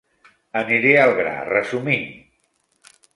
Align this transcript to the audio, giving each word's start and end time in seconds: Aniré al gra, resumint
Aniré 0.61 0.95
al 1.01 1.13
gra, 1.19 1.33
resumint 1.51 2.09